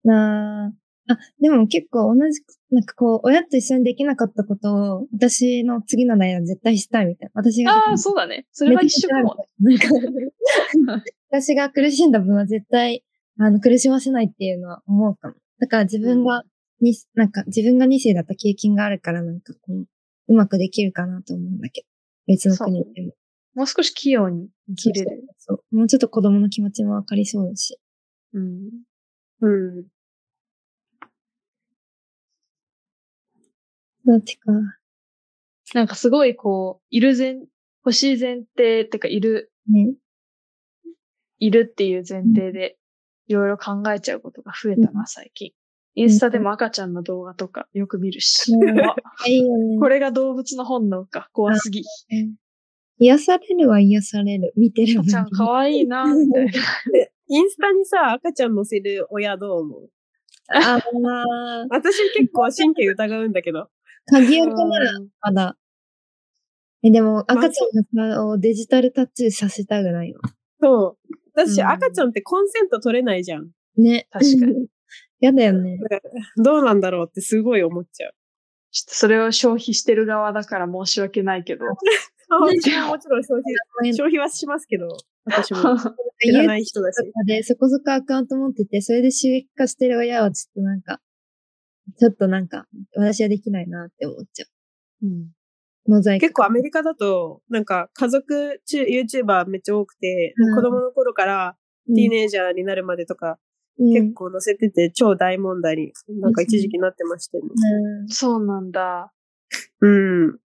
[0.03, 1.13] なあ。
[1.13, 7.41] あ、でも結構同じ、なんかこう、親と一緒にできなかったことを、私の次の代は絶対したいみたいな。
[7.41, 7.73] 私が。
[7.73, 8.45] ああ、そうだね。
[8.51, 9.75] それは一緒かもね。
[9.75, 13.03] なんか、私が苦しんだ分は絶対、
[13.39, 15.35] あの、苦しませないっていうのは思うかも。
[15.59, 16.43] だから自分が、
[16.81, 19.85] に、なんか自分が2世だった経験があるから、なんかこう、
[20.27, 21.87] うまくできるかなと思うんだけど。
[22.27, 23.13] 別の国でも。
[23.55, 25.25] もう少し器用に生きれる。
[25.37, 25.75] そう。
[25.75, 27.79] もうちょっと子供の気持ちもわかりそうだし。
[28.33, 28.69] うん。
[29.41, 29.49] う
[29.81, 29.87] ん。
[34.05, 34.51] だってか。
[35.73, 37.35] なんかすごいこう、いる前、
[37.85, 39.93] 欲しい前提ってか、いる、ね。
[41.39, 42.77] いるっていう前提で
[43.27, 45.53] いろいろ考えちゃうことが増えたな、最近。
[45.99, 48.53] インスタでも赤ちゃんの動画とかよく見るし。
[49.81, 51.29] これが動物の本能か。
[51.33, 51.83] 怖すぎ。
[52.99, 54.53] 癒されるは癒される。
[54.55, 56.51] 見てる赤ちゃん可愛いな、みたいな。
[56.93, 59.89] で インスタにさ、赤ちゃん載せる親どう思う？
[60.47, 63.67] ああ、 私結構神経疑うんだけど。
[64.05, 65.57] 鍵垢ならまだ。
[66.81, 70.21] え、でも赤ちゃんの顔をデジタルタトゥーさせたくないわ。
[70.61, 71.13] そう。
[71.33, 73.49] 私、うん赤ちゃんってコンセント取れないじゃん。
[73.75, 74.07] ね。
[74.11, 74.67] 確かに。
[75.19, 75.77] やだよね。
[76.37, 78.11] どうなんだろうってすごい思っちゃう。
[78.71, 81.65] ちょっとそれを消費してる側だから申し訳ないけど。
[82.29, 82.29] 私
[82.79, 83.53] ももちろん消費、
[83.93, 84.87] 消費はしますけど、
[85.25, 85.59] 私も
[86.21, 86.97] 知らない人だし。
[87.25, 91.01] でそこそこアカウント持ってて、それで収益化してる親はちょっとなんか、
[91.97, 94.45] ちょっとなんか、私はできないなって思っちゃ
[95.01, 95.91] うんう。
[95.91, 96.27] モザイク。
[96.27, 103.37] 結構アメリカだと、なんか家族中 YouTuber めっちゃ多くて、うん子供の頃からうんティーネイジャーになるまでとか、うん
[103.79, 107.49] 結構載せてて超大問題に、なんか一時期なってましたよね。
[108.01, 109.13] うんそうなんだ。
[109.81, 110.39] うん。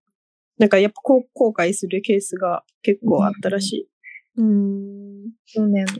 [0.57, 3.89] なんかやっぱ後悔するケースが結構あったらしい。
[4.37, 5.31] うん。
[5.45, 5.93] そうだよね。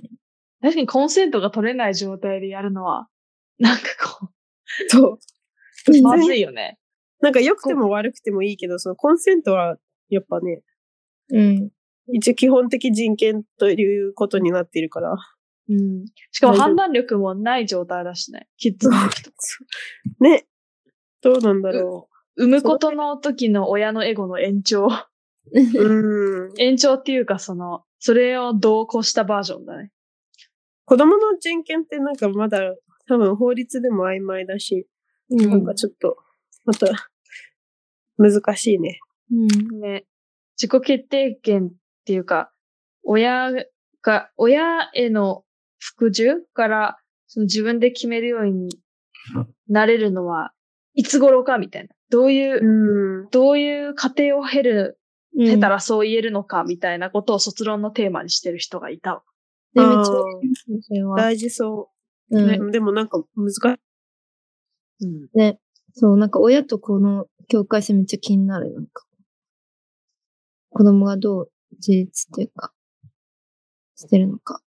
[0.62, 3.08] 確かにコンセントが取れない状態でやるのは、
[3.60, 3.84] なんか
[4.20, 4.30] こ
[4.88, 5.20] そ
[5.90, 5.98] う。
[5.98, 6.80] う、まずいよね。
[7.22, 9.78] なんか良くても悪くてもいいけど、そのコンセントは
[10.10, 10.62] やっぱね、
[11.32, 11.70] うん。
[12.14, 15.16] 一応基本的人権ということになっているから。
[15.70, 16.06] うん。
[16.32, 18.48] しかも判断力もない状態だしね。
[18.58, 19.38] キッズの時とか。
[20.20, 20.48] ね。
[21.22, 24.88] どうなんだろ産むことの時の親のエゴの延長。
[24.88, 24.92] う。
[25.54, 26.54] うん。
[26.58, 29.92] 延長っていうかその、それを同行したバージョンだね。
[30.86, 32.60] 子供の人権ってなんかまだ
[33.08, 34.88] 多分法律でも曖昧だし、
[35.30, 36.18] なんかちょっと、
[36.66, 36.88] また、
[38.18, 39.00] 難しいね。
[39.32, 39.36] う
[39.78, 39.82] ん。
[39.82, 40.06] ね。
[40.58, 41.72] 自己決定権っ
[42.06, 42.52] ていうか、
[43.04, 43.52] 親
[44.02, 45.44] が、親への
[45.80, 48.70] 服従から、その自分で決めるように
[49.68, 50.52] なれるのは、
[50.94, 51.90] いつ頃かみたいな。
[52.10, 53.30] どういう、うん。
[53.30, 55.00] どういう過程を経る、
[55.38, 55.46] うん。
[55.46, 59.24] 経たらそう言えるのかみたいなことを卒論のテーマにしてる人がいた。
[61.18, 61.90] 大事そ
[62.30, 62.42] うう。
[62.42, 62.48] ん。
[62.68, 63.58] ね、でもなんか難し
[65.02, 65.06] い。
[65.06, 65.28] うん。
[65.34, 65.60] ね。
[65.94, 68.74] そう、なんか親とこの境界線めっちゃ気になる。
[68.74, 69.06] なんか。
[70.70, 72.74] 子供がどう自立っていうか、
[73.96, 74.62] してるのか。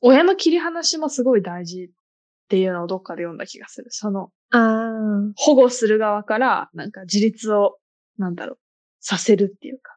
[0.00, 1.88] 親の切り離しもすごい大事っ
[2.48, 3.88] ていうのをどっかで読んだ気がする。
[3.90, 5.32] その、ああ。
[5.36, 7.78] 保護する側から、なんか自立を、
[8.18, 8.58] なんだろう、
[9.00, 9.96] させるっていうか。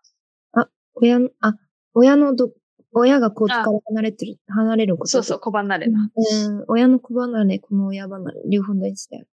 [0.95, 1.53] 親の、あ、
[1.93, 2.51] 親のど、
[2.91, 5.09] 親がこうから離れてる、離れること。
[5.09, 6.09] そうそう、子離れな。
[6.15, 6.65] うん。
[6.67, 9.25] 親の子離れ、この親離れ、両方大事だよ。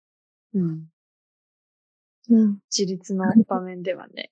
[0.55, 0.85] うん。
[2.29, 2.59] うん。
[2.77, 4.31] 自立の場面ではね。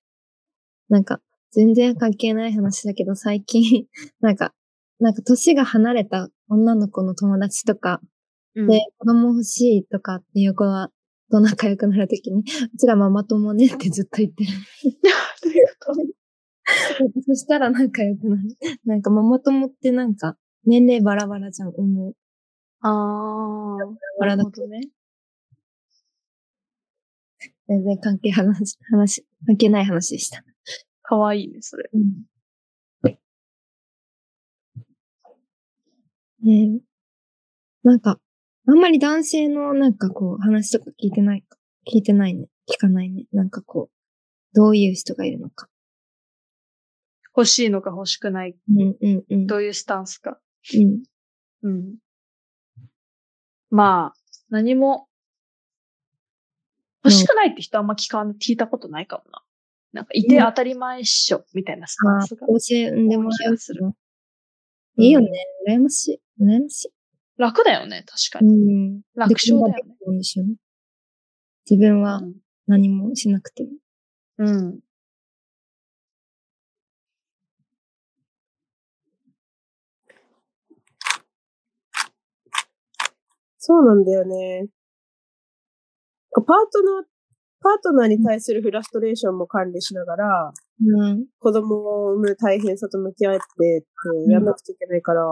[0.89, 1.21] なんか、
[1.55, 3.87] 全然関係ない話だけど、最近、
[4.19, 4.53] なんか、
[4.99, 8.01] なんか年が離れた女の子の友達とか、
[8.55, 10.91] うんで、子供欲しいとかっていう子は、
[11.31, 14.49] と仲良くなるときに、 うちらママ友ねってずっと言ってる。
[17.25, 18.41] そしたら仲良くなる。
[18.85, 22.13] なんかママ友ってなんか、年齢バラバラじゃん、産む。
[22.81, 23.77] ああ、
[24.19, 24.89] バラだなるほどね。
[27.67, 30.43] 全然関係話、話、関係ない話でした。
[31.07, 31.89] かわいいね、それ。
[36.41, 36.79] ねえ
[37.83, 38.19] なんか、
[38.67, 41.57] あんまり男性のなんかこう話とか聞いてないか。
[41.91, 42.47] 聞いてないね。
[42.67, 43.25] 聞かないね。
[43.31, 45.67] なんかこう、どういう人がいるのか。
[47.35, 48.55] 欲しいのか欲しくない。
[48.69, 49.47] うんうんうん。
[49.47, 50.39] どういうスタンスか。
[50.73, 51.03] うん。
[51.63, 51.95] うん。
[53.69, 55.07] まあ、何も、
[57.03, 59.44] 欲しくないって人あんま聞かん、聞いたことないかもな。
[59.95, 62.47] なんか、いて当たり前っしょ、みたいなスタまあ、ンスが。
[62.47, 63.91] 教えんでもらうする。
[64.97, 65.29] いいよね。
[65.67, 66.07] 羨まし
[66.39, 66.43] い。
[66.43, 66.91] 羨ましい。
[67.37, 68.97] 楽だよね、確かうに。
[68.97, 69.01] ん。
[69.15, 70.55] 楽勝だよね
[71.69, 72.21] 自分は
[72.67, 73.69] 何もしなくても。
[74.39, 74.47] うん。
[74.47, 74.79] うん。
[83.57, 84.67] そうなんだよね。
[86.33, 87.05] パートナー、
[87.65, 90.53] パートナーに対するフラストレーションも管理しながら、
[90.85, 91.25] うん。
[91.39, 93.81] 子供を産む大変さと向き合ってっ
[94.27, 95.25] てやんなくちゃいけないから、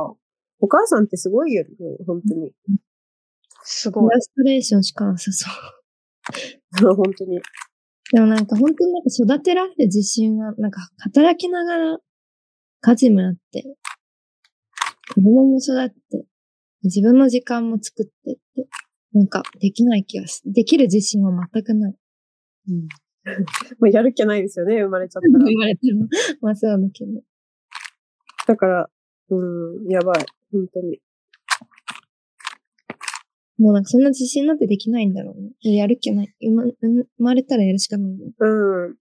[0.59, 1.69] お母さんってすごいよね、
[2.07, 2.49] 本当に。
[2.49, 2.79] フ
[3.61, 4.09] すごい。
[4.09, 5.47] ラストレーションしかなさそ
[6.91, 6.95] う。
[6.95, 7.39] 本当に。
[8.13, 11.99] でもなんか本当になんか育てられる自信は、なんか働きながら
[12.81, 13.63] 家事もやって、
[15.13, 16.25] 子供も育って、
[16.81, 18.67] 自分の時間も作ってって、
[19.13, 21.95] なんかできない気がすできる自信は全くない。
[22.69, 22.87] うん。
[23.79, 25.43] まあ、やる気ないですよね、生まれちゃったら。
[25.45, 25.81] 言われて。
[26.41, 27.21] まあそうだけど。
[28.47, 28.89] だから、
[29.29, 30.25] うん、やばい。
[30.51, 30.99] 本当に。
[33.57, 35.51] もうなんかそんな自信なんてできないんだろうね。
[35.61, 36.35] やる気ない。
[36.41, 38.33] 生ま生まれたらやるしかないね。
[38.37, 38.97] うん。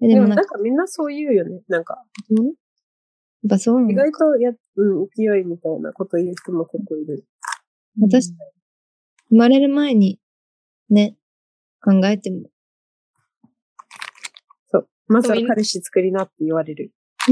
[0.00, 1.62] えでもなんか、みんなそう言うよね。
[1.68, 7.24] なんか、うんやっぱそうな意の外とや、うん、勢いみたいなこと言う人も結構いる。
[8.00, 8.32] 私、
[9.30, 10.20] 生まれる前に、
[10.90, 11.16] ね、
[11.82, 12.51] 考えても。
[15.06, 16.92] まずは彼氏作りなって言われる。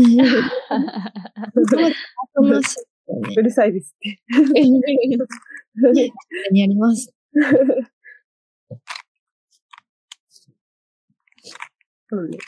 [3.09, 3.43] う。
[3.43, 4.21] るさいですって。
[6.53, 7.13] やります。
[12.13, 12.39] うんね。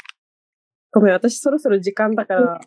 [0.92, 2.60] ごめん、私そろそろ時間だから、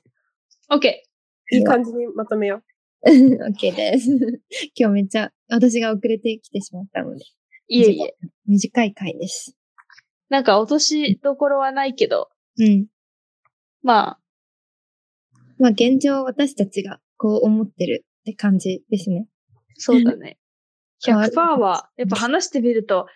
[0.71, 1.03] オッケ
[1.51, 2.63] いい感じにまとめよ
[3.05, 4.09] OK です。
[4.75, 7.21] 今日めっちゃ、私が遅れてきてしまったので、ー。
[7.67, 8.15] いえいえ。
[8.47, 9.55] 短い回です。
[10.29, 12.29] なんか落としどころはないけど、
[12.59, 12.87] うん。
[13.83, 14.19] まあ、
[15.59, 19.27] まあ現状私たちがこう思ってるって感じですね。
[19.75, 20.37] そうだね。
[21.03, 23.07] 変わる100%は、やっぱ話してみると、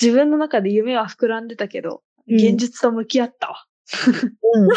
[0.00, 3.64] 自分の中で夢は膨らんでたけど、うん現実と向き合ったわ。
[4.54, 4.68] うん。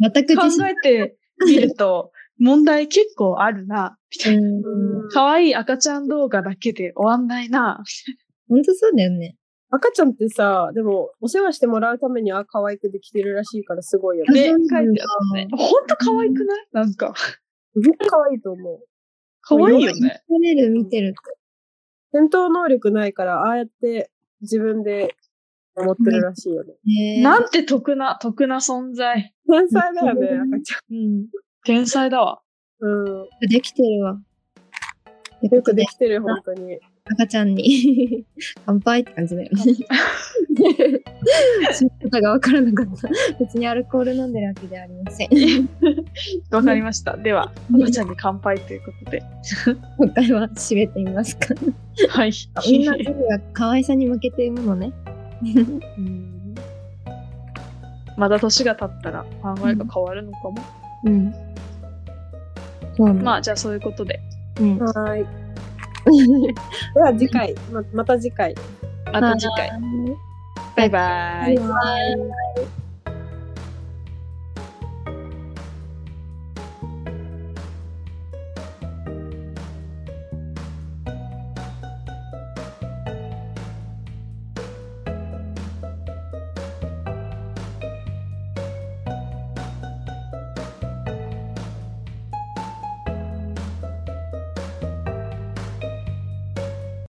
[0.12, 4.62] 全く考えてみると、問題結構あるな、みたいな。
[5.12, 7.82] 可愛い赤ちゃん動画だけで終わんないな。
[8.48, 9.36] 本当そうだよね。
[9.70, 14.32] 赤ちゃんってさ、でも、お世話してもらうためにあ可愛くできてるらしいからすごいよね。
[14.32, 15.48] ね、書いてあったね。
[15.50, 16.66] ほんと可愛くない？
[16.72, 17.14] なんか。
[17.74, 18.80] めっちゃ可愛いと思う。
[19.42, 20.22] 可愛いよね。
[20.28, 21.14] 見れる見てる
[22.12, 24.10] 戦闘能力ないから、ああやって
[24.40, 25.14] 自分で
[25.76, 26.72] 思ってるらしいよね。
[26.72, 26.78] と。
[26.90, 29.34] へーなんて得な、得な存在。
[29.46, 31.26] 天才だよね、赤ちゃうん。
[31.64, 32.40] 天才だわ。
[32.82, 32.86] ん。
[32.86, 33.48] うん。
[33.48, 34.18] できてるわ。
[35.42, 36.80] よくできてる、本当に。
[37.12, 38.24] 赤ちゃんに
[38.66, 39.58] 乾杯って感じだよね。
[41.72, 43.08] 仕方がわからなかった。
[43.38, 45.28] 別にアルコール飲んでるわけではありません。
[46.50, 47.16] わかりました。
[47.16, 49.22] では、赤ちゃんに乾杯ということで。
[49.98, 51.54] 今回は締めてみますか。
[52.08, 52.32] はい。
[52.70, 54.92] みんなゼリは可愛さに負けて産むのね。
[55.42, 56.38] うん
[58.18, 60.56] まだ年が経ったら考えが変わるのかも。
[61.04, 61.32] うん。
[62.96, 63.22] そうね。
[63.22, 64.20] まあ、じゃあそういうことで。
[64.60, 64.78] うん。
[64.78, 65.26] はーい。
[66.94, 68.54] では次回、ままた次回。
[69.12, 69.70] また次回。
[70.76, 71.56] バイバイ。
[71.56, 71.96] バイバ
[72.62, 72.77] イ